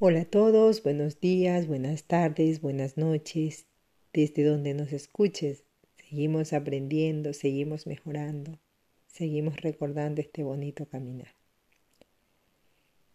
Hola 0.00 0.22
a 0.22 0.24
todos, 0.24 0.82
buenos 0.82 1.20
días, 1.20 1.68
buenas 1.68 2.02
tardes, 2.02 2.60
buenas 2.60 2.96
noches, 2.96 3.66
desde 4.12 4.42
donde 4.42 4.74
nos 4.74 4.92
escuches. 4.92 5.62
Seguimos 5.94 6.52
aprendiendo, 6.52 7.32
seguimos 7.32 7.86
mejorando, 7.86 8.58
seguimos 9.06 9.56
recordando 9.60 10.20
este 10.20 10.42
bonito 10.42 10.86
caminar. 10.86 11.28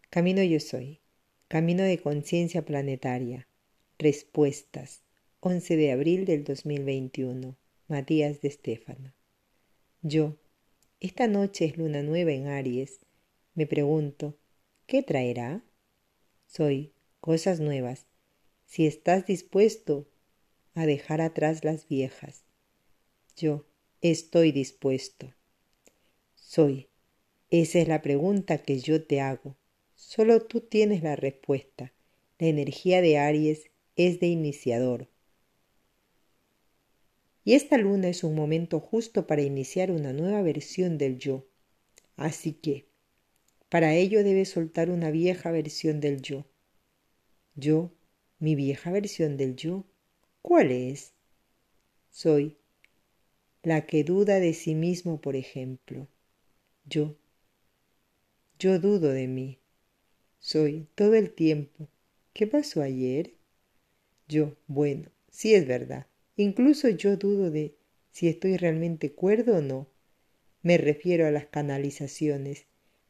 Camino 0.08 0.42
yo 0.42 0.58
soy, 0.58 1.00
camino 1.48 1.82
de 1.82 1.98
conciencia 1.98 2.64
planetaria, 2.64 3.46
respuestas, 3.98 5.02
11 5.40 5.76
de 5.76 5.92
abril 5.92 6.24
del 6.24 6.44
2021, 6.44 7.58
Matías 7.88 8.40
de 8.40 8.48
Estéfano. 8.48 9.12
Yo, 10.00 10.38
esta 10.98 11.26
noche 11.26 11.66
es 11.66 11.76
luna 11.76 12.02
nueva 12.02 12.32
en 12.32 12.46
Aries, 12.46 13.00
me 13.54 13.66
pregunto, 13.66 14.38
¿qué 14.86 15.02
traerá? 15.02 15.62
Soy 16.50 16.92
cosas 17.20 17.60
nuevas, 17.60 18.06
si 18.66 18.86
estás 18.86 19.24
dispuesto 19.24 20.08
a 20.74 20.84
dejar 20.84 21.20
atrás 21.20 21.64
las 21.64 21.86
viejas. 21.86 22.42
Yo 23.36 23.66
estoy 24.00 24.50
dispuesto. 24.50 25.32
Soy. 26.34 26.88
Esa 27.50 27.78
es 27.78 27.88
la 27.88 28.02
pregunta 28.02 28.58
que 28.58 28.80
yo 28.80 29.04
te 29.04 29.20
hago. 29.20 29.56
Solo 29.94 30.40
tú 30.40 30.60
tienes 30.60 31.02
la 31.04 31.14
respuesta. 31.14 31.92
La 32.38 32.48
energía 32.48 33.00
de 33.00 33.18
Aries 33.18 33.70
es 33.94 34.18
de 34.18 34.26
iniciador. 34.26 35.08
Y 37.44 37.54
esta 37.54 37.76
luna 37.78 38.08
es 38.08 38.24
un 38.24 38.34
momento 38.34 38.80
justo 38.80 39.26
para 39.26 39.42
iniciar 39.42 39.90
una 39.92 40.12
nueva 40.12 40.42
versión 40.42 40.98
del 40.98 41.18
yo. 41.18 41.46
Así 42.16 42.52
que, 42.52 42.89
para 43.70 43.94
ello 43.94 44.24
debes 44.24 44.50
soltar 44.50 44.90
una 44.90 45.10
vieja 45.12 45.52
versión 45.52 46.00
del 46.00 46.20
yo. 46.20 46.44
Yo, 47.54 47.92
mi 48.40 48.56
vieja 48.56 48.90
versión 48.90 49.36
del 49.36 49.54
yo, 49.54 49.86
¿cuál 50.42 50.72
es? 50.72 51.14
Soy 52.10 52.58
la 53.62 53.86
que 53.86 54.02
duda 54.02 54.40
de 54.40 54.54
sí 54.54 54.74
mismo, 54.74 55.20
por 55.20 55.36
ejemplo. 55.36 56.08
Yo. 56.84 57.16
Yo 58.58 58.80
dudo 58.80 59.10
de 59.10 59.28
mí. 59.28 59.58
Soy 60.40 60.88
todo 60.96 61.14
el 61.14 61.30
tiempo. 61.32 61.88
¿Qué 62.32 62.48
pasó 62.48 62.82
ayer? 62.82 63.34
Yo, 64.26 64.56
bueno, 64.66 65.10
sí 65.30 65.54
es 65.54 65.66
verdad. 65.68 66.06
Incluso 66.36 66.88
yo 66.88 67.16
dudo 67.16 67.52
de 67.52 67.76
si 68.10 68.26
estoy 68.26 68.56
realmente 68.56 69.12
cuerdo 69.12 69.58
o 69.58 69.60
no. 69.60 69.86
Me 70.62 70.76
refiero 70.76 71.26
a 71.26 71.30
las 71.30 71.46
canalizaciones 71.46 72.66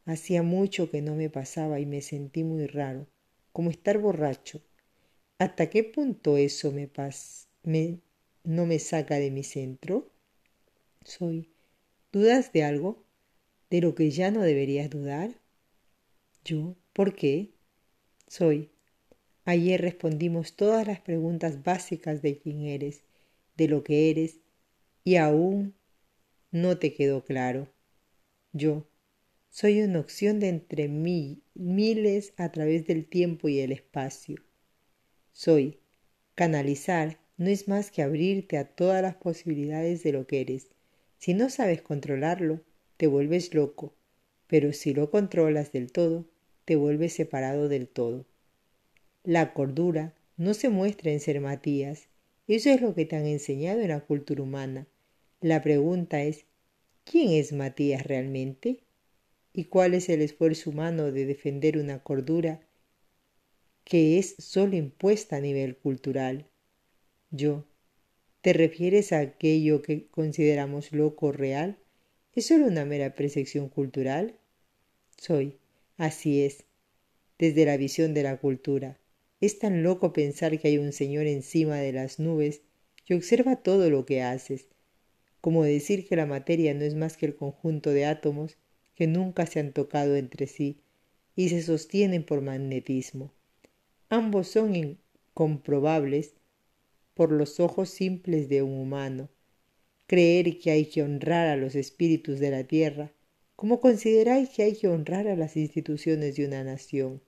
Hacía 0.07 0.43
mucho 0.43 0.91
que 0.91 1.03
no 1.03 1.15
me 1.15 1.31
pasaba 1.31 1.81
y 1.81 1.87
me 1.87 2.03
sentí 2.03 2.45
muy 2.45 2.67
raro, 2.67 3.07
como 3.53 3.71
estar 3.71 3.99
borracho. 3.99 4.63
¿Hasta 5.39 5.71
qué 5.71 5.85
punto 5.85 6.37
eso 6.37 6.73
me, 6.73 6.89
pas 6.89 7.49
me 7.63 8.01
no 8.45 8.67
me 8.67 8.79
saca 8.79 9.17
de 9.17 9.31
mi 9.31 9.43
centro? 9.45 10.11
Soy. 11.05 11.51
¿Dudas 12.13 12.53
de 12.53 12.65
algo? 12.65 13.05
¿De 13.71 13.81
lo 13.81 13.95
que 13.95 14.11
ya 14.11 14.31
no 14.31 14.43
deberías 14.43 14.91
dudar? 14.91 15.41
Yo. 16.45 16.77
¿Por 16.93 17.15
qué? 17.15 17.53
Soy. 18.29 18.71
Ayer 19.45 19.81
respondimos 19.81 20.57
todas 20.57 20.87
las 20.87 21.01
preguntas 21.01 21.63
básicas 21.63 22.23
de 22.23 22.39
quién 22.39 22.63
eres, 22.63 23.05
de 23.57 23.69
lo 23.69 23.85
que 23.85 24.11
eres, 24.11 24.41
y 25.05 25.17
aún 25.17 25.75
no 26.53 26.79
te 26.79 26.95
quedó 26.95 27.25
claro. 27.25 27.69
Yo. 28.53 28.90
Soy 29.53 29.83
una 29.83 29.99
opción 29.99 30.39
de 30.39 30.49
entre 30.49 30.87
mí, 30.87 31.43
miles 31.55 32.33
a 32.37 32.53
través 32.53 32.87
del 32.87 33.05
tiempo 33.05 33.49
y 33.49 33.59
el 33.59 33.73
espacio. 33.73 34.37
Soy. 35.33 35.81
Canalizar 36.37 37.19
no 37.37 37.49
es 37.49 37.67
más 37.67 37.91
que 37.91 38.03
abrirte 38.03 38.59
a 38.59 38.65
todas 38.65 39.03
las 39.03 39.17
posibilidades 39.17 40.05
de 40.05 40.13
lo 40.13 40.29
que 40.29 40.41
eres. 40.41 40.69
Si 41.19 41.35
no 41.35 41.51
sabes 41.51 41.83
controlarlo, 41.83 42.61
te 42.97 43.09
vuelves 43.09 43.53
loco, 43.53 43.93
pero 44.47 44.73
si 44.73 44.95
lo 44.95 45.11
controlas 45.11 45.73
del 45.73 45.91
todo, 45.91 46.27
te 46.65 46.77
vuelves 46.77 47.15
separado 47.15 47.69
del 47.69 47.89
todo. 47.89 48.27
La 49.25 49.53
cordura 49.53 50.15
no 50.37 50.55
se 50.55 50.69
muestra 50.69 51.11
en 51.11 51.19
ser 51.19 51.41
Matías. 51.41 52.07
Eso 52.47 52.71
es 52.71 52.81
lo 52.81 52.95
que 52.95 53.05
te 53.05 53.17
han 53.17 53.27
enseñado 53.27 53.81
en 53.81 53.89
la 53.89 54.01
cultura 54.01 54.45
humana. 54.45 54.87
La 55.41 55.61
pregunta 55.61 56.23
es, 56.23 56.45
¿quién 57.05 57.33
es 57.33 57.53
Matías 57.53 58.07
realmente? 58.07 58.85
Y 59.53 59.65
cuál 59.65 59.95
es 59.95 60.09
el 60.09 60.23
esfuerzo 60.23 60.71
humano 60.71 61.11
de 61.11 61.27
defender 61.27 61.79
una 61.79 62.03
cordura 62.03 62.61
que 63.85 64.19
es 64.19 64.37
sólo 64.39 64.77
impuesta 64.77 65.37
a 65.37 65.41
nivel 65.41 65.77
cultural. 65.77 66.47
Yo, 67.31 67.67
¿te 68.41 68.53
refieres 68.53 69.13
a 69.13 69.19
aquello 69.19 69.83
que 69.83 70.07
consideramos 70.09 70.93
loco 70.93 71.33
real? 71.33 71.79
¿Es 72.33 72.47
sólo 72.47 72.67
una 72.67 72.85
mera 72.85 73.15
percepción 73.15 73.69
cultural? 73.69 74.39
Soy, 75.17 75.59
así 75.97 76.43
es, 76.43 76.65
desde 77.39 77.65
la 77.65 77.77
visión 77.77 78.15
de 78.15 78.23
la 78.23 78.37
cultura. 78.37 78.99
Es 79.41 79.59
tan 79.59 79.83
loco 79.83 80.13
pensar 80.13 80.59
que 80.59 80.69
hay 80.69 80.79
un 80.79 80.93
Señor 80.93 81.27
encima 81.27 81.79
de 81.79 81.93
las 81.93 82.21
nubes 82.21 82.63
que 83.05 83.15
observa 83.15 83.57
todo 83.57 83.91
lo 83.91 84.07
que 84.07 84.23
haces, 84.23 84.69
como 85.41 85.65
decir 85.65 86.07
que 86.07 86.17
la 86.17 86.27
materia 86.27 86.75
no 86.75 86.85
es 86.85 86.95
más 86.95 87.17
que 87.17 87.27
el 87.27 87.35
conjunto 87.35 87.91
de 87.91 88.05
átomos 88.05 88.59
que 89.01 89.07
nunca 89.07 89.47
se 89.47 89.61
han 89.61 89.73
tocado 89.73 90.15
entre 90.15 90.47
sí 90.47 90.83
y 91.35 91.49
se 91.49 91.63
sostienen 91.63 92.23
por 92.23 92.43
magnetismo. 92.43 93.33
Ambos 94.11 94.49
son 94.49 94.77
incomprobables 94.77 96.35
por 97.15 97.33
los 97.33 97.61
ojos 97.61 97.89
simples 97.89 98.51
de 98.51 98.61
un 98.61 98.79
humano. 98.79 99.31
Creer 100.07 100.59
que 100.59 100.71
hay 100.71 100.85
que 100.85 101.03
honrar 101.03 101.49
a 101.49 101.57
los 101.57 101.77
espíritus 101.77 102.41
de 102.41 102.51
la 102.51 102.65
tierra, 102.65 103.11
como 103.57 103.81
consideráis 103.81 104.51
que 104.51 104.65
hay 104.65 104.77
que 104.77 104.89
honrar 104.89 105.29
a 105.29 105.35
las 105.37 105.57
instituciones 105.57 106.37
de 106.37 106.45
una 106.45 106.63
nación, 106.63 107.23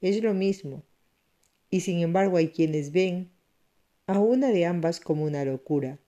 es 0.00 0.22
lo 0.22 0.32
mismo. 0.32 0.84
Y 1.68 1.80
sin 1.80 1.98
embargo 1.98 2.38
hay 2.38 2.48
quienes 2.48 2.92
ven 2.92 3.30
a 4.06 4.20
una 4.20 4.52
de 4.52 4.64
ambas 4.64 5.00
como 5.00 5.24
una 5.24 5.44
locura, 5.44 6.00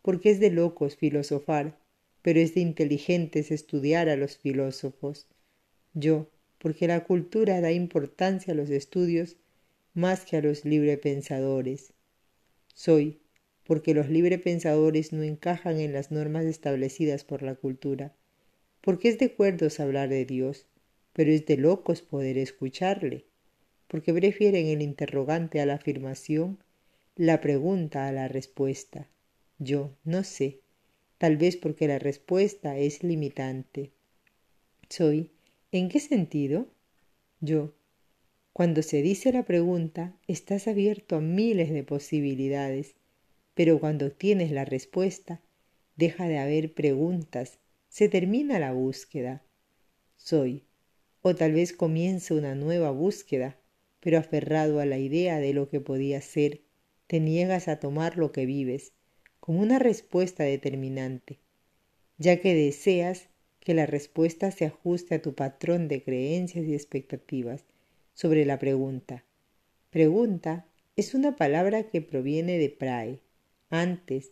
porque 0.00 0.30
es 0.30 0.40
de 0.40 0.50
locos 0.50 0.96
filosofar 0.96 1.81
pero 2.22 2.40
es 2.40 2.54
de 2.54 2.60
inteligentes 2.60 3.50
estudiar 3.50 4.08
a 4.08 4.16
los 4.16 4.36
filósofos. 4.38 5.26
Yo, 5.92 6.30
porque 6.58 6.86
la 6.86 7.04
cultura 7.04 7.60
da 7.60 7.72
importancia 7.72 8.54
a 8.54 8.56
los 8.56 8.70
estudios 8.70 9.36
más 9.94 10.24
que 10.24 10.36
a 10.36 10.40
los 10.40 10.64
librepensadores. 10.64 11.92
Soy, 12.74 13.20
porque 13.64 13.94
los 13.94 14.08
librepensadores 14.08 15.12
no 15.12 15.22
encajan 15.22 15.80
en 15.80 15.92
las 15.92 16.10
normas 16.10 16.44
establecidas 16.44 17.24
por 17.24 17.42
la 17.42 17.54
cultura, 17.54 18.14
porque 18.80 19.08
es 19.08 19.18
de 19.18 19.34
cuerdos 19.34 19.80
hablar 19.80 20.08
de 20.08 20.24
Dios, 20.24 20.66
pero 21.12 21.30
es 21.30 21.44
de 21.46 21.56
locos 21.56 22.02
poder 22.02 22.38
escucharle, 22.38 23.26
porque 23.88 24.14
prefieren 24.14 24.66
el 24.66 24.82
interrogante 24.82 25.60
a 25.60 25.66
la 25.66 25.74
afirmación, 25.74 26.58
la 27.16 27.40
pregunta 27.40 28.08
a 28.08 28.12
la 28.12 28.28
respuesta. 28.28 29.08
Yo 29.58 29.94
no 30.04 30.24
sé, 30.24 30.61
tal 31.22 31.36
vez 31.36 31.56
porque 31.56 31.86
la 31.86 32.00
respuesta 32.00 32.76
es 32.76 33.04
limitante. 33.04 33.92
Soy, 34.88 35.30
¿en 35.70 35.88
qué 35.88 36.00
sentido? 36.00 36.66
Yo, 37.40 37.76
cuando 38.52 38.82
se 38.82 39.02
dice 39.02 39.32
la 39.32 39.44
pregunta, 39.44 40.16
estás 40.26 40.66
abierto 40.66 41.14
a 41.14 41.20
miles 41.20 41.70
de 41.70 41.84
posibilidades, 41.84 42.96
pero 43.54 43.78
cuando 43.78 44.10
tienes 44.10 44.50
la 44.50 44.64
respuesta, 44.64 45.40
deja 45.94 46.26
de 46.26 46.38
haber 46.38 46.74
preguntas, 46.74 47.60
se 47.88 48.08
termina 48.08 48.58
la 48.58 48.72
búsqueda. 48.72 49.44
Soy, 50.16 50.64
o 51.20 51.36
tal 51.36 51.52
vez 51.52 51.72
comienza 51.72 52.34
una 52.34 52.56
nueva 52.56 52.90
búsqueda, 52.90 53.60
pero 54.00 54.18
aferrado 54.18 54.80
a 54.80 54.86
la 54.86 54.98
idea 54.98 55.38
de 55.38 55.54
lo 55.54 55.68
que 55.68 55.78
podía 55.78 56.20
ser, 56.20 56.62
te 57.06 57.20
niegas 57.20 57.68
a 57.68 57.78
tomar 57.78 58.18
lo 58.18 58.32
que 58.32 58.44
vives, 58.44 58.92
como 59.42 59.60
una 59.60 59.80
respuesta 59.80 60.44
determinante, 60.44 61.40
ya 62.16 62.40
que 62.40 62.54
deseas 62.54 63.26
que 63.58 63.74
la 63.74 63.86
respuesta 63.86 64.52
se 64.52 64.66
ajuste 64.66 65.16
a 65.16 65.20
tu 65.20 65.34
patrón 65.34 65.88
de 65.88 66.00
creencias 66.04 66.64
y 66.64 66.74
expectativas 66.74 67.64
sobre 68.14 68.44
la 68.44 68.60
pregunta. 68.60 69.24
Pregunta 69.90 70.64
es 70.94 71.14
una 71.14 71.34
palabra 71.34 71.82
que 71.88 72.00
proviene 72.00 72.56
de 72.56 72.70
prae, 72.70 73.18
antes, 73.68 74.30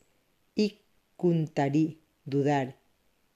y 0.55 0.79
kuntari, 1.17 1.99
dudar, 2.25 2.77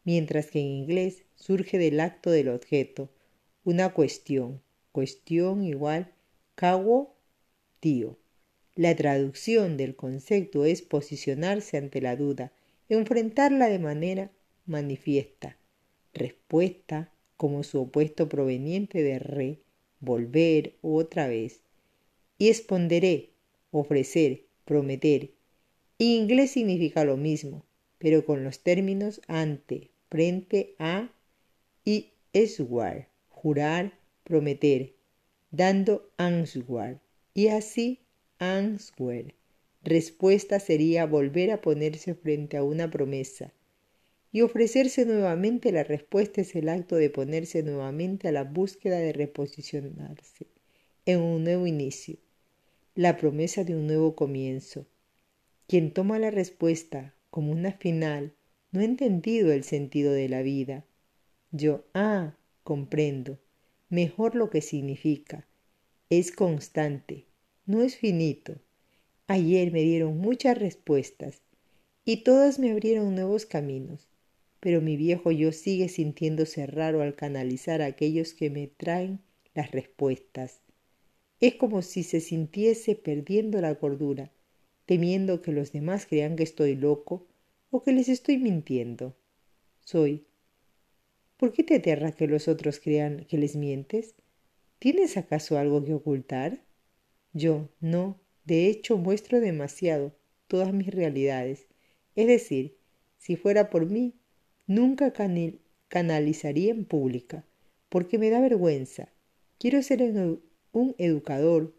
mientras 0.04 0.52
que 0.52 0.60
en 0.60 0.66
inglés 0.66 1.24
surge 1.34 1.78
del 1.78 1.98
acto 1.98 2.30
del 2.30 2.50
objeto, 2.50 3.10
una 3.64 3.92
cuestión, 3.94 4.62
cuestión 4.92 5.64
igual 5.64 6.12
kawo, 6.54 7.16
tío. 7.80 8.16
La 8.76 8.96
traducción 8.96 9.76
del 9.76 9.94
concepto 9.94 10.64
es 10.64 10.82
posicionarse 10.82 11.76
ante 11.76 12.00
la 12.00 12.16
duda, 12.16 12.52
enfrentarla 12.88 13.68
de 13.68 13.78
manera 13.78 14.32
manifiesta. 14.66 15.56
Respuesta 16.12 17.12
como 17.36 17.62
su 17.62 17.82
opuesto 17.82 18.28
proveniente 18.28 19.02
de 19.02 19.20
re, 19.20 19.60
volver 20.00 20.74
otra 20.82 21.28
vez. 21.28 21.60
Y 22.36 22.48
esponderé, 22.48 23.30
ofrecer, 23.70 24.46
prometer. 24.64 25.30
En 26.00 26.08
inglés 26.08 26.50
significa 26.50 27.04
lo 27.04 27.16
mismo, 27.16 27.64
pero 27.98 28.24
con 28.24 28.42
los 28.42 28.58
términos 28.60 29.20
ante, 29.28 29.90
frente 30.10 30.74
a 30.80 31.12
y 31.84 32.10
eswar, 32.32 33.08
jurar, 33.28 33.92
prometer, 34.24 34.94
dando 35.52 36.10
answer. 36.16 36.98
Y 37.34 37.48
así 37.48 38.03
answer. 38.52 39.34
Respuesta 39.82 40.60
sería 40.60 41.06
volver 41.06 41.50
a 41.50 41.60
ponerse 41.60 42.14
frente 42.14 42.56
a 42.56 42.62
una 42.62 42.90
promesa. 42.90 43.52
Y 44.32 44.40
ofrecerse 44.40 45.06
nuevamente 45.06 45.70
la 45.72 45.84
respuesta 45.84 46.40
es 46.40 46.56
el 46.56 46.68
acto 46.68 46.96
de 46.96 47.10
ponerse 47.10 47.62
nuevamente 47.62 48.28
a 48.28 48.32
la 48.32 48.44
búsqueda 48.44 48.98
de 48.98 49.12
reposicionarse 49.12 50.46
en 51.06 51.20
un 51.20 51.44
nuevo 51.44 51.66
inicio, 51.66 52.16
la 52.94 53.16
promesa 53.16 53.62
de 53.62 53.76
un 53.76 53.86
nuevo 53.86 54.16
comienzo. 54.16 54.86
Quien 55.66 55.92
toma 55.92 56.18
la 56.18 56.30
respuesta 56.30 57.14
como 57.30 57.52
una 57.52 57.72
final 57.72 58.34
no 58.72 58.80
ha 58.80 58.84
entendido 58.84 59.52
el 59.52 59.64
sentido 59.64 60.12
de 60.12 60.28
la 60.28 60.42
vida. 60.42 60.84
Yo, 61.52 61.84
ah, 61.94 62.34
comprendo, 62.62 63.38
mejor 63.88 64.34
lo 64.34 64.50
que 64.50 64.62
significa. 64.62 65.46
Es 66.10 66.32
constante, 66.32 67.26
no 67.66 67.82
es 67.82 67.96
finito. 67.96 68.56
Ayer 69.26 69.72
me 69.72 69.82
dieron 69.82 70.18
muchas 70.18 70.58
respuestas 70.58 71.40
y 72.04 72.18
todas 72.18 72.58
me 72.58 72.70
abrieron 72.70 73.14
nuevos 73.14 73.46
caminos, 73.46 74.08
pero 74.60 74.82
mi 74.82 74.96
viejo 74.96 75.30
yo 75.30 75.50
sigue 75.52 75.88
sintiéndose 75.88 76.66
raro 76.66 77.00
al 77.00 77.14
canalizar 77.14 77.80
a 77.80 77.86
aquellos 77.86 78.34
que 78.34 78.50
me 78.50 78.66
traen 78.66 79.20
las 79.54 79.70
respuestas. 79.70 80.60
Es 81.40 81.54
como 81.54 81.80
si 81.82 82.02
se 82.02 82.20
sintiese 82.20 82.94
perdiendo 82.94 83.60
la 83.60 83.74
cordura, 83.76 84.30
temiendo 84.84 85.40
que 85.40 85.52
los 85.52 85.72
demás 85.72 86.06
crean 86.06 86.36
que 86.36 86.42
estoy 86.42 86.74
loco 86.74 87.26
o 87.70 87.82
que 87.82 87.92
les 87.92 88.08
estoy 88.08 88.36
mintiendo. 88.36 89.16
Soy. 89.80 90.26
¿Por 91.38 91.52
qué 91.52 91.64
te 91.64 91.76
aterra 91.76 92.12
que 92.12 92.26
los 92.26 92.46
otros 92.46 92.78
crean 92.78 93.24
que 93.24 93.38
les 93.38 93.56
mientes? 93.56 94.14
¿Tienes 94.78 95.16
acaso 95.16 95.58
algo 95.58 95.84
que 95.84 95.94
ocultar? 95.94 96.62
Yo, 97.36 97.68
no, 97.80 98.20
de 98.44 98.68
hecho, 98.68 98.96
muestro 98.96 99.40
demasiado 99.40 100.14
todas 100.46 100.72
mis 100.72 100.86
realidades. 100.86 101.66
Es 102.14 102.28
decir, 102.28 102.76
si 103.18 103.34
fuera 103.34 103.70
por 103.70 103.86
mí, 103.86 104.14
nunca 104.68 105.12
canalizaría 105.88 106.70
en 106.70 106.84
pública, 106.84 107.44
porque 107.88 108.18
me 108.18 108.30
da 108.30 108.40
vergüenza. 108.40 109.08
Quiero 109.58 109.82
ser 109.82 110.00
un 110.70 110.94
educador, 110.96 111.74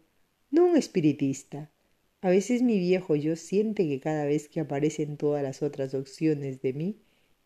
no 0.50 0.66
un 0.66 0.76
espiritista. 0.76 1.70
A 2.20 2.28
veces 2.28 2.60
mi 2.60 2.78
viejo 2.78 3.16
yo 3.16 3.34
siente 3.34 3.88
que 3.88 3.98
cada 3.98 4.26
vez 4.26 4.50
que 4.50 4.60
aparecen 4.60 5.16
todas 5.16 5.42
las 5.42 5.62
otras 5.62 5.94
opciones 5.94 6.60
de 6.60 6.74
mí, 6.74 6.98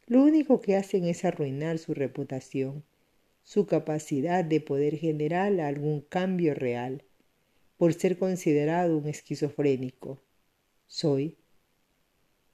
lo 0.06 0.24
único 0.24 0.60
que 0.60 0.74
hacen 0.74 1.04
es 1.04 1.24
arruinar 1.24 1.78
su 1.78 1.94
reputación, 1.94 2.82
su 3.44 3.66
capacidad 3.66 4.44
de 4.44 4.60
poder 4.60 4.96
generar 4.96 5.60
algún 5.60 6.00
cambio 6.00 6.54
real 6.54 7.04
por 7.80 7.94
ser 7.94 8.18
considerado 8.18 8.98
un 8.98 9.08
esquizofrénico. 9.08 10.20
Soy. 10.86 11.38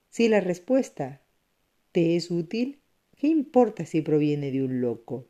Si 0.09 0.29
la 0.29 0.39
respuesta 0.39 1.21
te 1.91 2.15
es 2.15 2.31
útil, 2.31 2.79
¿qué 3.17 3.27
importa 3.27 3.87
si 3.87 4.03
proviene 4.03 4.53
de 4.53 4.63
un 4.63 4.81
loco? 4.81 5.27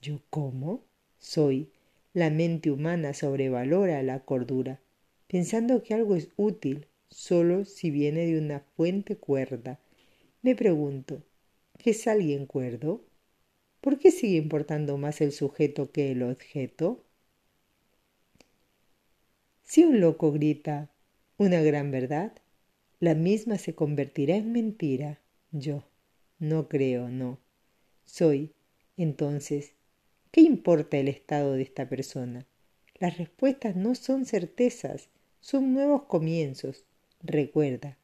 ¿Yo 0.00 0.22
cómo? 0.30 0.86
Soy. 1.18 1.70
La 2.14 2.30
mente 2.30 2.70
humana 2.70 3.12
sobrevalora 3.12 4.02
la 4.02 4.24
cordura, 4.24 4.80
pensando 5.26 5.82
que 5.82 5.92
algo 5.92 6.16
es 6.16 6.30
útil 6.36 6.86
solo 7.10 7.66
si 7.66 7.90
viene 7.90 8.24
de 8.24 8.38
una 8.38 8.60
fuente 8.60 9.18
cuerda. 9.18 9.78
Me 10.40 10.56
pregunto, 10.56 11.22
¿qué 11.76 11.90
es 11.90 12.06
alguien 12.06 12.46
cuerdo? 12.46 13.04
¿Por 13.82 13.98
qué 13.98 14.12
sigue 14.12 14.38
importando 14.38 14.96
más 14.96 15.20
el 15.20 15.32
sujeto 15.32 15.92
que 15.92 16.12
el 16.12 16.22
objeto? 16.22 17.05
Si 19.66 19.82
un 19.82 20.00
loco 20.00 20.30
grita 20.30 20.88
una 21.38 21.60
gran 21.60 21.90
verdad, 21.90 22.32
la 23.00 23.16
misma 23.16 23.58
se 23.58 23.74
convertirá 23.74 24.36
en 24.36 24.52
mentira. 24.52 25.18
Yo 25.50 25.82
no 26.38 26.68
creo, 26.68 27.08
no. 27.08 27.40
Soy, 28.04 28.52
entonces, 28.96 29.72
¿qué 30.30 30.40
importa 30.40 30.98
el 30.98 31.08
estado 31.08 31.54
de 31.54 31.62
esta 31.62 31.88
persona? 31.88 32.46
Las 33.00 33.18
respuestas 33.18 33.74
no 33.74 33.96
son 33.96 34.24
certezas, 34.24 35.08
son 35.40 35.74
nuevos 35.74 36.04
comienzos. 36.04 36.84
Recuerda, 37.20 37.98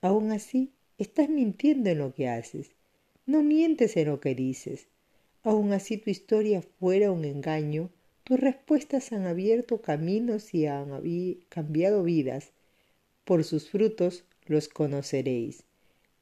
aún 0.00 0.32
así, 0.32 0.72
estás 0.98 1.28
mintiendo 1.28 1.90
en 1.90 1.98
lo 1.98 2.12
que 2.12 2.28
haces. 2.28 2.72
No 3.24 3.44
mientes 3.44 3.96
en 3.96 4.08
lo 4.08 4.18
que 4.18 4.34
dices. 4.34 4.88
Aún 5.44 5.72
así 5.72 5.96
tu 5.96 6.10
historia 6.10 6.60
fuera 6.60 7.12
un 7.12 7.24
engaño, 7.24 7.90
tus 8.24 8.40
respuestas 8.40 9.12
han 9.12 9.26
abierto 9.26 9.82
caminos 9.82 10.54
y 10.54 10.66
han 10.66 10.90
cambiado 11.50 12.02
vidas. 12.02 12.52
Por 13.24 13.44
sus 13.44 13.68
frutos 13.68 14.24
los 14.46 14.68
conoceréis. 14.68 15.64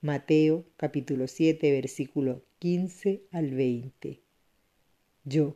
Mateo 0.01 0.65
capítulo 0.77 1.29
7 1.29 1.71
versículo 1.71 2.43
15 2.59 3.23
al 3.31 3.53
20. 3.53 4.21
Yo. 5.25 5.55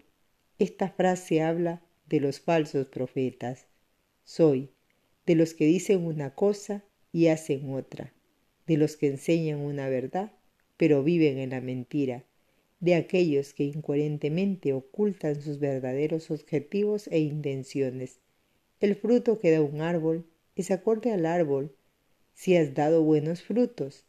Esta 0.58 0.88
frase 0.88 1.42
habla 1.42 1.82
de 2.08 2.20
los 2.20 2.40
falsos 2.40 2.86
profetas. 2.86 3.66
Soy 4.24 4.70
de 5.26 5.34
los 5.34 5.52
que 5.52 5.66
dicen 5.66 6.06
una 6.06 6.34
cosa 6.34 6.84
y 7.12 7.26
hacen 7.26 7.74
otra, 7.74 8.14
de 8.66 8.76
los 8.76 8.96
que 8.96 9.08
enseñan 9.08 9.58
una 9.58 9.88
verdad, 9.88 10.32
pero 10.76 11.02
viven 11.02 11.38
en 11.38 11.50
la 11.50 11.60
mentira 11.60 12.24
de 12.80 12.94
aquellos 12.94 13.54
que 13.54 13.64
incoherentemente 13.64 14.72
ocultan 14.72 15.40
sus 15.40 15.58
verdaderos 15.58 16.30
objetivos 16.30 17.08
e 17.08 17.20
intenciones. 17.20 18.20
El 18.80 18.94
fruto 18.94 19.38
que 19.38 19.50
da 19.50 19.62
un 19.62 19.80
árbol 19.80 20.26
es 20.54 20.70
acorde 20.70 21.12
al 21.12 21.26
árbol 21.26 21.74
si 22.34 22.56
has 22.56 22.74
dado 22.74 23.02
buenos 23.02 23.42
frutos 23.42 24.04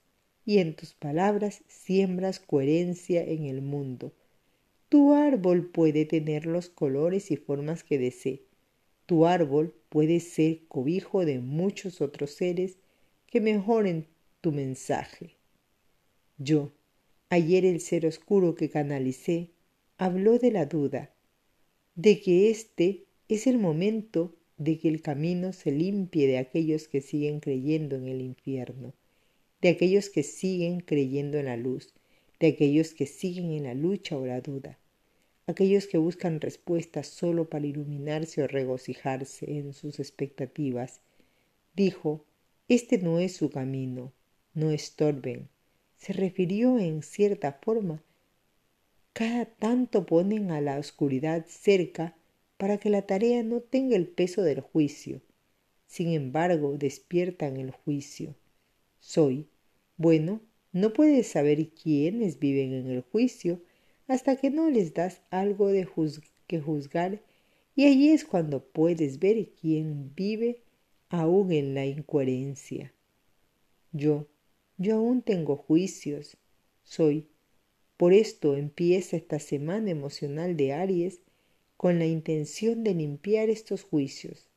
y 0.46 0.60
en 0.60 0.75
tus 0.75 0.94
palabras 0.94 1.64
siembras 1.68 2.40
coherencia 2.40 3.24
en 3.24 3.46
el 3.46 3.62
mundo. 3.62 4.14
Tu 4.90 5.14
árbol 5.14 5.69
puede 5.69 6.06
tener 6.06 6.46
los 6.46 6.69
colores 6.69 7.31
y 7.31 7.36
formas 7.36 7.84
que 7.84 7.98
desee. 7.98 8.44
Tu 9.06 9.25
árbol 9.25 9.74
puede 9.90 10.19
ser 10.19 10.66
cobijo 10.68 11.26
de 11.26 11.40
muchos 11.40 12.02
otros 12.02 12.31
seres 12.31 12.78
que 13.28 13.42
mejoren 13.42 14.07
tu 14.42 14.52
mensaje. 14.52 15.36
Yo, 16.38 16.71
Ayer 17.30 17.66
el 17.66 17.81
ser 17.81 18.06
oscuro 18.06 18.56
que 18.56 18.69
canalicé 18.69 19.50
habló 19.98 20.40
de 20.40 20.50
la 20.50 20.66
duda, 20.66 21.14
de 21.96 22.22
que 22.22 22.50
este 22.50 23.04
es 23.28 23.48
el 23.48 23.57
momento 23.57 24.34
de 24.57 24.80
que 24.80 24.88
el 24.88 25.02
camino 25.02 25.52
se 25.52 25.72
limpie 25.72 26.26
de 26.26 26.38
aquellos 26.38 26.88
que 26.88 27.02
siguen 27.02 27.42
creyendo 27.42 27.98
en 27.98 28.07
el 28.07 28.22
infierno, 28.22 28.94
de 29.62 29.68
aquellos 29.68 30.10
que 30.10 30.24
siguen 30.24 30.80
creyendo 30.80 31.38
en 31.38 31.48
la 31.48 31.57
luz, 31.57 31.94
de 32.40 32.48
aquellos 32.48 32.94
que 32.94 33.06
siguen 33.06 33.52
en 33.52 33.64
la 33.64 33.74
lucha 33.74 34.18
o 34.18 34.26
la 34.26 34.40
duda, 34.40 34.80
aquellos 35.48 35.88
que 35.88 35.98
buscan 35.98 36.40
respuestas 36.40 37.07
solo 37.07 37.50
para 37.50 37.68
iluminarse 37.68 38.42
o 38.42 38.48
regocijarse 38.48 39.57
en 39.57 39.74
sus 39.74 40.00
expectativas. 40.00 41.02
Dijo, 41.76 42.24
este 42.69 43.00
no 43.00 43.19
es 43.19 43.36
su 43.36 43.50
camino, 43.50 44.14
no 44.54 44.72
estorben, 44.72 45.50
se 45.97 46.13
refirió 46.13 46.80
en 46.80 47.04
cierta 47.04 47.54
forma. 47.61 48.01
Cada 49.13 49.45
tanto 49.45 50.06
ponen 50.06 50.51
a 50.51 50.61
la 50.61 50.77
oscuridad 50.77 51.45
cerca 51.47 52.16
para 52.57 52.77
que 52.77 52.89
la 52.89 53.01
tarea 53.01 53.44
no 53.44 53.61
tenga 53.61 53.95
el 53.95 54.07
peso 54.07 54.44
del 54.44 54.61
juicio. 54.61 55.21
Sin 55.87 56.09
embargo, 56.09 56.77
despiertan 56.77 57.57
el 57.57 57.71
juicio. 57.71 58.35
Soy. 58.99 59.47
Bueno, 59.97 60.42
no 60.71 60.94
puedes 60.94 61.27
saber 61.27 61.69
quiénes 61.69 62.39
viven 62.39 62.73
en 62.73 62.87
el 62.87 63.01
juicio 63.01 63.61
hasta 64.07 64.35
que 64.35 64.51
no 64.51 64.69
les 64.69 64.94
das 64.94 65.21
algo 65.31 65.68
de 65.68 65.87
que 66.45 66.61
juzgar 66.61 67.21
y 67.75 67.85
allí 67.85 68.09
es 68.09 68.25
cuando 68.25 68.63
puedes 68.63 69.19
ver 69.19 69.49
quién 69.59 70.13
vive 70.16 70.63
aún 71.09 71.51
en 71.51 71.73
la 71.73 71.85
incoherencia. 71.85 72.94
Yo, 73.92 74.27
yo 74.78 74.96
aún 74.96 75.22
tengo 75.22 75.56
juicios. 75.56 76.38
Soy. 76.84 77.28
Por 77.98 78.14
esto 78.14 78.56
empieza 78.56 79.18
esta 79.18 79.40
semana 79.40 79.90
emocional 79.90 80.56
de 80.56 80.74
Aries 80.74 81.22
con 81.78 81.98
la 82.00 82.06
intención 82.06 82.84
de 82.84 82.94
limpiar 82.94 83.50
estos 83.50 83.84
juicios. 83.84 84.48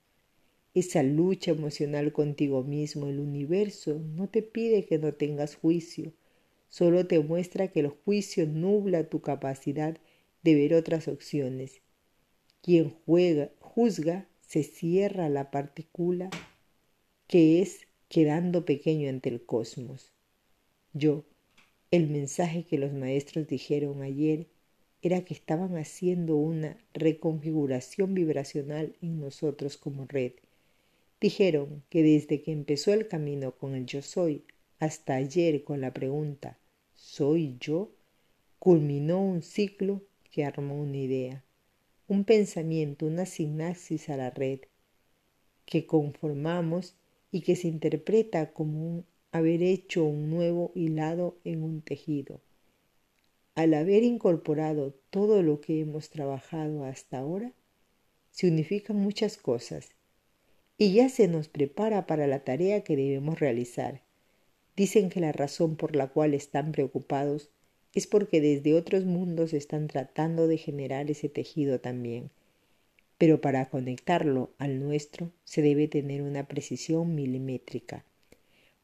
Esa 0.74 1.02
lucha 1.02 1.50
emocional 1.50 2.12
contigo 2.12 2.62
mismo, 2.62 3.08
el 3.08 3.18
universo, 3.18 3.98
no 3.98 4.28
te 4.28 4.42
pide 4.42 4.84
que 4.84 4.98
no 4.98 5.14
tengas 5.14 5.56
juicio, 5.56 6.12
solo 6.68 7.06
te 7.06 7.18
muestra 7.18 7.68
que 7.68 7.80
el 7.80 7.88
juicio 7.88 8.46
nubla 8.46 9.08
tu 9.08 9.20
capacidad 9.20 9.98
de 10.42 10.54
ver 10.54 10.74
otras 10.74 11.08
opciones. 11.08 11.80
Quien 12.62 12.90
juega, 13.06 13.50
juzga 13.58 14.28
se 14.42 14.62
cierra 14.62 15.28
la 15.28 15.50
partícula 15.50 16.30
que 17.26 17.62
es 17.62 17.86
quedando 18.10 18.64
pequeño 18.64 19.08
ante 19.08 19.28
el 19.28 19.40
cosmos. 19.40 20.12
Yo, 20.92 21.24
el 21.92 22.08
mensaje 22.08 22.64
que 22.64 22.76
los 22.76 22.92
maestros 22.92 23.46
dijeron 23.46 24.02
ayer 24.02 24.48
era 25.00 25.24
que 25.24 25.32
estaban 25.32 25.76
haciendo 25.76 26.34
una 26.34 26.76
reconfiguración 26.92 28.12
vibracional 28.12 28.96
en 29.00 29.20
nosotros 29.20 29.76
como 29.76 30.06
red. 30.06 30.32
Dijeron 31.20 31.84
que 31.88 32.02
desde 32.02 32.42
que 32.42 32.50
empezó 32.50 32.92
el 32.92 33.06
camino 33.06 33.52
con 33.52 33.76
el 33.76 33.86
yo 33.86 34.02
soy 34.02 34.42
hasta 34.80 35.14
ayer 35.14 35.62
con 35.62 35.80
la 35.80 35.94
pregunta 35.94 36.58
¿soy 36.94 37.56
yo? 37.60 37.92
culminó 38.58 39.22
un 39.22 39.42
ciclo 39.42 40.02
que 40.32 40.44
armó 40.44 40.82
una 40.82 40.96
idea, 40.96 41.44
un 42.08 42.24
pensamiento, 42.24 43.06
una 43.06 43.24
sinapsis 43.24 44.08
a 44.08 44.16
la 44.16 44.30
red 44.30 44.60
que 45.64 45.86
conformamos 45.86 46.96
y 47.30 47.42
que 47.42 47.56
se 47.56 47.68
interpreta 47.68 48.52
como 48.52 49.04
haber 49.32 49.62
hecho 49.62 50.04
un 50.04 50.30
nuevo 50.30 50.72
hilado 50.74 51.38
en 51.44 51.62
un 51.62 51.82
tejido. 51.82 52.40
Al 53.54 53.74
haber 53.74 54.02
incorporado 54.02 54.94
todo 55.10 55.42
lo 55.42 55.60
que 55.60 55.80
hemos 55.80 56.10
trabajado 56.10 56.84
hasta 56.84 57.18
ahora, 57.18 57.52
se 58.30 58.48
unifican 58.48 58.96
muchas 58.96 59.36
cosas 59.36 59.90
y 60.78 60.94
ya 60.94 61.08
se 61.08 61.28
nos 61.28 61.48
prepara 61.48 62.06
para 62.06 62.26
la 62.26 62.44
tarea 62.44 62.82
que 62.82 62.96
debemos 62.96 63.38
realizar. 63.38 64.02
Dicen 64.76 65.10
que 65.10 65.20
la 65.20 65.32
razón 65.32 65.76
por 65.76 65.94
la 65.94 66.08
cual 66.08 66.32
están 66.32 66.72
preocupados 66.72 67.50
es 67.92 68.06
porque 68.06 68.40
desde 68.40 68.74
otros 68.74 69.04
mundos 69.04 69.52
están 69.52 69.88
tratando 69.88 70.46
de 70.46 70.56
generar 70.56 71.10
ese 71.10 71.28
tejido 71.28 71.80
también 71.80 72.30
pero 73.20 73.42
para 73.42 73.68
conectarlo 73.68 74.48
al 74.56 74.80
nuestro 74.80 75.30
se 75.44 75.60
debe 75.60 75.88
tener 75.88 76.22
una 76.22 76.48
precisión 76.48 77.14
milimétrica, 77.14 78.06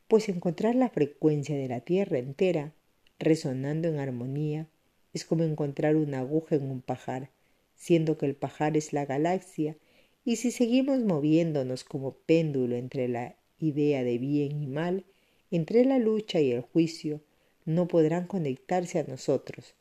pues 0.08 0.28
encontrar 0.28 0.74
la 0.74 0.90
frecuencia 0.90 1.56
de 1.56 1.68
la 1.68 1.80
Tierra 1.80 2.18
entera 2.18 2.74
resonando 3.18 3.88
en 3.88 3.98
armonía 3.98 4.68
es 5.14 5.24
como 5.24 5.44
encontrar 5.44 5.96
una 5.96 6.18
aguja 6.18 6.56
en 6.56 6.70
un 6.70 6.82
pajar, 6.82 7.30
siendo 7.76 8.18
que 8.18 8.26
el 8.26 8.34
pajar 8.34 8.76
es 8.76 8.92
la 8.92 9.06
galaxia, 9.06 9.78
y 10.22 10.36
si 10.36 10.50
seguimos 10.50 10.98
moviéndonos 10.98 11.82
como 11.82 12.12
péndulo 12.12 12.76
entre 12.76 13.08
la 13.08 13.36
idea 13.58 14.04
de 14.04 14.18
bien 14.18 14.62
y 14.62 14.66
mal, 14.66 15.06
entre 15.50 15.86
la 15.86 15.98
lucha 15.98 16.40
y 16.40 16.52
el 16.52 16.60
juicio, 16.60 17.22
no 17.64 17.88
podrán 17.88 18.26
conectarse 18.26 18.98
a 18.98 19.04
nosotros. 19.04 19.76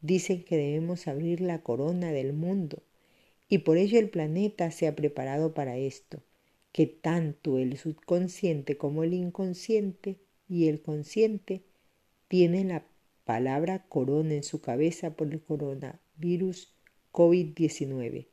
Dicen 0.00 0.44
que 0.44 0.56
debemos 0.56 1.08
abrir 1.08 1.42
la 1.42 1.62
corona 1.62 2.10
del 2.10 2.32
mundo 2.32 2.82
y 3.48 3.58
por 3.58 3.78
ello 3.78 3.98
el 3.98 4.10
planeta 4.10 4.70
se 4.70 4.86
ha 4.86 4.94
preparado 4.94 5.54
para 5.54 5.78
esto, 5.78 6.22
que 6.72 6.86
tanto 6.86 7.58
el 7.58 7.76
subconsciente 7.78 8.76
como 8.76 9.04
el 9.04 9.14
inconsciente 9.14 10.18
y 10.48 10.68
el 10.68 10.82
consciente 10.82 11.62
tienen 12.28 12.68
la 12.68 12.84
palabra 13.24 13.86
corona 13.88 14.34
en 14.34 14.42
su 14.42 14.60
cabeza 14.60 15.16
por 15.16 15.32
el 15.32 15.40
coronavirus 15.40 16.74
COVID-19. 17.12 18.26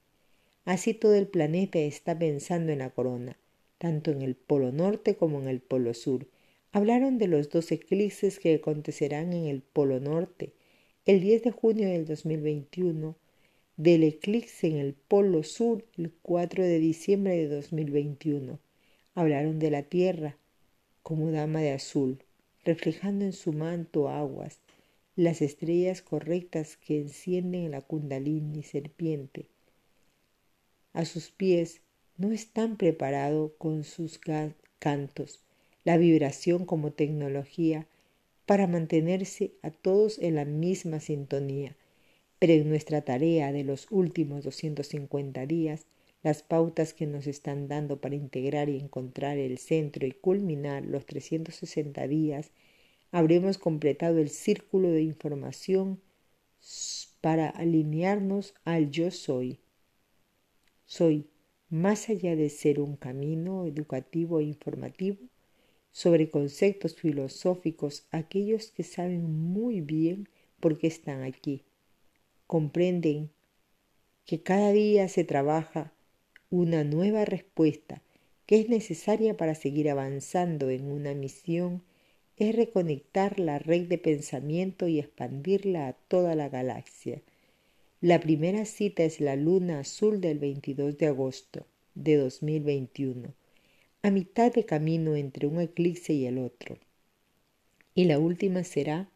Así 0.66 0.94
todo 0.94 1.16
el 1.16 1.28
planeta 1.28 1.80
está 1.80 2.18
pensando 2.18 2.72
en 2.72 2.80
la 2.80 2.90
corona, 2.90 3.38
tanto 3.78 4.12
en 4.12 4.22
el 4.22 4.36
polo 4.36 4.72
norte 4.72 5.16
como 5.16 5.40
en 5.40 5.48
el 5.48 5.62
polo 5.62 5.94
sur. 5.94 6.28
Hablaron 6.72 7.18
de 7.18 7.28
los 7.28 7.50
dos 7.50 7.72
eclipses 7.72 8.40
que 8.40 8.56
acontecerán 8.56 9.32
en 9.32 9.46
el 9.46 9.62
polo 9.62 10.00
norte, 10.00 10.54
el 11.06 11.22
10 11.22 11.44
de 11.44 11.52
junio 11.52 11.88
del 11.88 12.06
2021 12.06 13.16
del 13.78 14.04
eclipse 14.04 14.68
en 14.68 14.78
el 14.78 14.94
Polo 14.94 15.44
Sur 15.44 15.84
el 15.98 16.10
4 16.22 16.64
de 16.64 16.80
diciembre 16.80 17.36
de 17.36 17.50
2021. 17.50 18.58
Hablaron 19.16 19.60
de 19.60 19.70
la 19.70 19.84
Tierra 19.84 20.38
como 21.04 21.30
dama 21.30 21.60
de 21.60 21.72
azul, 21.72 22.20
reflejando 22.64 23.26
en 23.26 23.34
su 23.34 23.52
manto 23.52 24.08
aguas, 24.08 24.60
las 25.18 25.42
estrellas 25.42 26.02
correctas 26.02 26.78
que 26.78 27.02
encienden 27.02 27.72
la 27.72 27.82
kundalini 27.82 28.64
serpiente. 28.64 29.48
A 30.94 31.04
sus 31.04 31.32
pies 31.32 31.82
no 32.18 32.32
están 32.32 32.78
preparados 32.78 33.52
con 33.58 33.84
sus 33.84 34.22
cantos, 34.80 35.42
la 35.84 35.98
vibración 35.98 36.66
como 36.66 36.94
tecnología 36.94 37.88
para 38.46 38.68
mantenerse 38.68 39.52
a 39.62 39.70
todos 39.70 40.18
en 40.20 40.36
la 40.36 40.46
misma 40.46 41.02
sintonía 41.02 41.76
pero 42.46 42.62
en 42.62 42.70
nuestra 42.70 43.02
tarea 43.02 43.52
de 43.52 43.64
los 43.64 43.88
últimos 43.90 44.44
250 44.44 45.48
días, 45.48 45.88
las 46.22 46.44
pautas 46.44 46.94
que 46.94 47.08
nos 47.08 47.26
están 47.26 47.68
dando 47.68 48.00
para 48.00 48.14
integrar 48.14 48.70
y 48.70 48.78
encontrar 48.78 49.40
el 49.40 49.58
centro 49.58 50.06
y 50.06 50.12
culminar 50.12 50.86
los 50.86 51.08
360 51.08 52.08
días, 52.08 52.52
habremos 53.10 53.58
completado 53.58 54.20
el 54.20 54.30
círculo 54.30 54.90
de 54.90 55.02
información 55.02 56.00
para 57.20 57.50
alinearnos 57.50 58.54
al 58.64 58.92
yo 58.92 59.10
soy. 59.10 59.58
Soy, 60.86 61.26
más 61.70 62.10
allá 62.10 62.36
de 62.36 62.52
ser 62.52 62.80
un 62.80 62.96
camino 62.96 63.66
educativo 63.66 64.40
e 64.40 64.44
informativo, 64.44 65.18
sobre 65.92 66.30
conceptos 66.30 66.94
filosóficos, 66.94 68.06
aquellos 68.12 68.70
que 68.70 68.84
saben 68.84 69.32
muy 69.32 69.82
bien 69.82 70.30
por 70.60 70.78
qué 70.78 70.86
están 70.86 71.24
aquí 71.24 71.64
comprenden 72.48 73.30
que 74.26 74.42
cada 74.42 74.72
día 74.72 75.08
se 75.08 75.24
trabaja 75.24 75.92
una 76.50 76.84
nueva 76.84 77.26
respuesta 77.26 78.02
que 78.46 78.60
es 78.60 78.70
necesaria 78.70 79.38
para 79.38 79.56
seguir 79.56 79.90
avanzando 79.90 80.70
en 80.70 80.92
una 80.92 81.14
misión 81.14 81.82
es 82.38 82.56
reconectar 82.56 83.40
la 83.40 83.60
red 83.60 83.88
de 83.88 83.98
pensamiento 83.98 84.88
y 84.88 85.00
expandirla 85.00 85.88
a 85.88 85.94
toda 85.94 86.36
la 86.36 86.50
galaxia. 86.50 87.22
La 88.02 88.20
primera 88.20 88.66
cita 88.66 89.04
es 89.04 89.22
la 89.22 89.36
luna 89.36 89.80
azul 89.80 90.22
del 90.22 90.38
22 90.38 90.98
de 90.98 91.08
agosto 91.08 91.66
de 91.96 92.18
2021, 92.18 93.34
a 94.04 94.12
mitad 94.12 94.54
de 94.54 94.66
camino 94.66 95.16
entre 95.16 95.48
un 95.48 95.62
eclipse 95.62 96.14
y 96.14 96.26
el 96.26 96.38
otro. 96.38 96.78
Y 97.96 98.04
la 98.06 98.20
última 98.20 98.64
será 98.64 99.10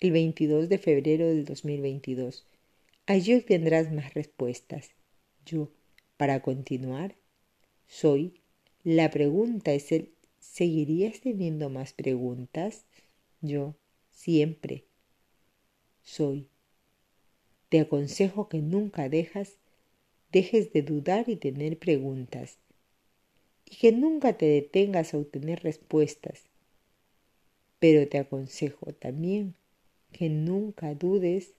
el 0.00 0.12
22 0.12 0.68
de 0.68 0.78
febrero 0.78 1.26
del 1.26 1.46
2022, 1.46 2.44
Allí 3.06 3.34
obtendrás 3.34 3.92
más 3.92 4.14
respuestas. 4.14 4.90
Yo, 5.44 5.70
para 6.16 6.42
continuar, 6.42 7.14
soy. 7.86 8.40
La 8.82 9.10
pregunta 9.10 9.72
es 9.72 9.92
el 9.92 10.12
¿seguirías 10.40 11.20
teniendo 11.20 11.70
más 11.70 11.92
preguntas? 11.92 12.84
Yo, 13.40 13.76
siempre. 14.10 14.86
Soy. 16.02 16.48
Te 17.68 17.78
aconsejo 17.78 18.48
que 18.48 18.58
nunca 18.58 19.08
dejas, 19.08 19.56
dejes 20.32 20.72
de 20.72 20.82
dudar 20.82 21.28
y 21.28 21.36
tener 21.36 21.78
preguntas. 21.78 22.58
Y 23.66 23.76
que 23.76 23.92
nunca 23.92 24.36
te 24.36 24.46
detengas 24.46 25.14
a 25.14 25.18
obtener 25.18 25.62
respuestas. 25.62 26.42
Pero 27.78 28.08
te 28.08 28.18
aconsejo 28.18 28.92
también 28.94 29.54
que 30.10 30.28
nunca 30.28 30.94
dudes 30.94 31.54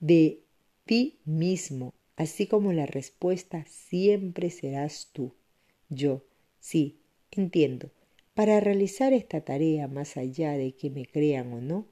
de 0.00 0.42
ti 0.86 1.20
mismo, 1.24 1.92
así 2.16 2.46
como 2.46 2.72
la 2.72 2.86
respuesta 2.86 3.64
siempre 3.66 4.50
serás 4.50 5.10
tú. 5.12 5.34
Yo, 5.90 6.24
sí, 6.58 7.00
entiendo. 7.30 7.90
Para 8.34 8.60
realizar 8.60 9.12
esta 9.12 9.42
tarea, 9.42 9.86
más 9.88 10.16
allá 10.16 10.52
de 10.52 10.72
que 10.72 10.88
me 10.88 11.04
crean 11.04 11.52
o 11.52 11.60
no, 11.60 11.86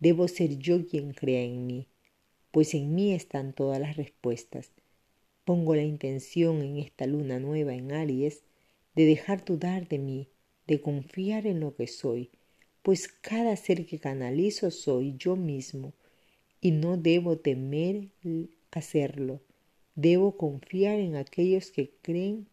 debo 0.00 0.26
ser 0.26 0.58
yo 0.58 0.84
quien 0.86 1.12
crea 1.12 1.42
en 1.42 1.66
mí, 1.66 1.86
pues 2.50 2.74
en 2.74 2.94
mí 2.94 3.12
están 3.12 3.52
todas 3.52 3.80
las 3.80 3.96
respuestas. 3.96 4.72
Pongo 5.44 5.76
la 5.76 5.82
intención 5.82 6.62
en 6.62 6.78
esta 6.78 7.06
luna 7.06 7.38
nueva 7.38 7.74
en 7.74 7.92
Aries 7.92 8.42
de 8.96 9.04
dejar 9.06 9.44
dudar 9.44 9.88
de 9.88 9.98
mí, 9.98 10.28
de 10.66 10.80
confiar 10.80 11.46
en 11.46 11.60
lo 11.60 11.76
que 11.76 11.86
soy, 11.86 12.30
pues 12.82 13.06
cada 13.06 13.54
ser 13.56 13.86
que 13.86 14.00
canalizo 14.00 14.70
soy 14.72 15.14
yo 15.16 15.36
mismo, 15.36 15.92
y 16.62 16.70
no 16.70 16.96
debo 16.96 17.36
temer 17.36 18.08
hacerlo. 18.70 19.40
Debo 19.96 20.38
confiar 20.38 20.98
en 21.00 21.16
aquellos 21.16 21.70
que 21.72 21.90
creen, 22.00 22.46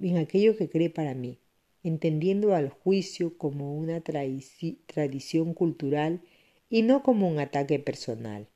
en 0.00 0.16
aquello 0.16 0.56
que 0.56 0.70
cree 0.70 0.88
para 0.88 1.14
mí, 1.14 1.38
entendiendo 1.82 2.54
al 2.54 2.70
juicio 2.70 3.36
como 3.36 3.76
una 3.76 4.00
tradición 4.00 5.52
cultural 5.52 6.22
y 6.70 6.82
no 6.82 7.02
como 7.02 7.28
un 7.28 7.40
ataque 7.40 7.80
personal. 7.80 8.46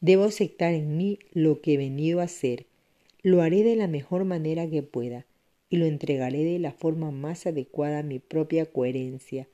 Debo 0.00 0.24
aceptar 0.24 0.74
en 0.74 0.96
mí 0.98 1.18
lo 1.32 1.62
que 1.62 1.74
he 1.74 1.76
venido 1.78 2.20
a 2.20 2.24
hacer, 2.24 2.66
lo 3.22 3.40
haré 3.42 3.64
de 3.64 3.74
la 3.74 3.88
mejor 3.88 4.24
manera 4.24 4.68
que 4.68 4.82
pueda 4.82 5.26
y 5.70 5.78
lo 5.78 5.86
entregaré 5.86 6.44
de 6.44 6.58
la 6.58 6.72
forma 6.72 7.10
más 7.10 7.46
adecuada 7.46 8.00
a 8.00 8.04
mi 8.04 8.18
propia 8.18 8.66
coherencia, 8.66 9.48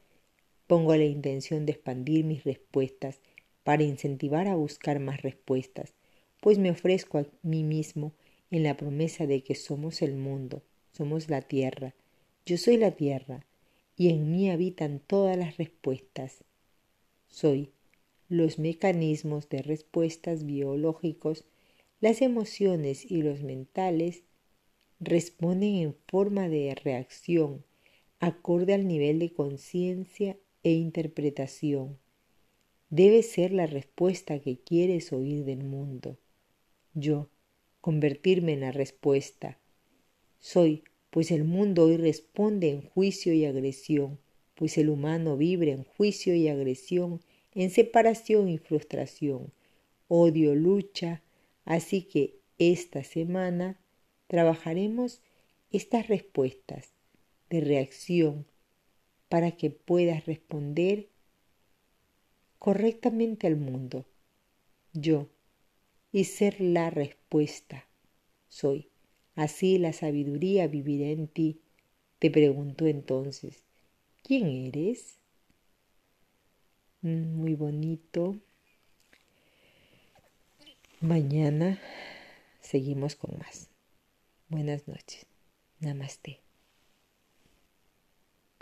Pongo 0.67 0.97
la 0.97 1.05
intención 1.05 1.67
de 1.67 1.73
expandir 1.73 2.25
mis 2.25 2.45
respuestas 2.45 3.21
para 3.65 3.83
incentivar 3.83 4.49
a 4.49 4.55
buscar 4.55 4.99
más 4.99 5.23
respuestas, 5.23 5.93
pues 6.41 6.59
me 6.59 6.71
ofrezco 6.71 7.19
a 7.19 7.27
mí 7.43 7.63
mismo 7.63 8.13
en 8.51 8.63
la 8.63 8.77
promesa 8.77 9.27
de 9.27 9.43
que 9.43 9.55
somos 9.55 10.03
el 10.03 10.17
mundo, 10.17 10.63
somos 10.93 11.29
la 11.29 11.43
tierra, 11.43 11.95
yo 12.47 12.57
soy 12.59 12.77
la 12.77 12.93
tierra, 12.93 13.45
y 13.97 14.09
en 14.09 14.31
mí 14.31 14.51
habitan 14.51 15.01
todas 15.01 15.37
las 15.37 15.57
respuestas. 15.57 16.45
Soy 17.29 17.71
los 18.29 18.59
mecanismos 18.59 19.49
de 19.49 19.63
respuestas 19.63 20.45
biológicos, 20.45 21.45
las 22.01 22.23
emociones 22.23 23.11
y 23.11 23.23
los 23.23 23.43
mentales 23.43 24.23
responden 25.01 25.77
en 25.77 25.97
forma 26.07 26.49
de 26.49 26.75
reacción 26.75 27.65
acorde 28.21 28.75
al 28.75 28.89
nivel 28.89 29.19
de 29.19 29.33
conciencia 29.33 30.37
e 30.65 30.73
interpretación. 30.73 31.99
Debe 32.91 33.23
ser 33.23 33.53
la 33.53 33.67
respuesta 33.67 34.41
que 34.41 34.59
quieres 34.59 35.13
oír 35.13 35.45
del 35.45 35.63
mundo. 35.63 36.19
Yo, 36.95 37.29
convertirme 37.81 38.55
en 38.55 38.61
la 38.61 38.73
respuesta. 38.73 39.59
Soy, 40.41 40.85
pues 41.11 41.31
el 41.31 41.45
mundo 41.45 41.85
hoy 41.85 41.97
responde 41.97 42.71
en 42.71 42.83
juicio 42.83 43.33
y 43.33 43.45
agresión, 43.45 44.19
pues 44.55 44.79
el 44.79 44.89
humano 44.89 45.37
vibra 45.37 45.71
en 45.71 45.85
juicio 45.85 46.35
y 46.35 46.49
agresión, 46.49 47.21
en 47.55 47.71
separación 47.71 48.49
y 48.49 48.59
frustración, 48.59 49.53
odio, 50.09 50.55
lucha, 50.55 51.23
así 51.65 52.03
que 52.03 52.39
esta 52.59 53.05
semana 53.05 53.79
trabajaremos 54.27 55.21
estas 55.71 56.09
respuestas 56.09 56.95
de 57.51 57.61
reacción 57.61 58.47
para 59.35 59.51
que 59.51 59.69
puedas 59.69 60.27
responder 60.27 61.09
correctamente 62.61 63.49
al 63.49 63.57
mundo. 63.57 64.07
Yo, 64.93 65.29
y 66.13 66.23
ser 66.23 66.61
la 66.61 66.89
respuesta, 66.91 67.85
soy. 68.47 68.91
Así 69.35 69.79
la 69.79 69.93
sabiduría 69.93 70.69
vivirá 70.69 71.09
en 71.09 71.27
ti. 71.27 71.59
Te 72.21 72.31
preguntó 72.31 72.87
entonces, 72.87 73.65
¿quién 74.23 74.47
eres? 74.47 75.19
Mm, 77.03 77.35
muy 77.35 77.57
bonito. 77.57 78.37
Mañana 81.01 81.81
seguimos 82.61 83.17
con 83.17 83.37
más. 83.37 83.69
Buenas 84.49 84.87
noches. 84.87 85.27
Namaste. 85.81 86.44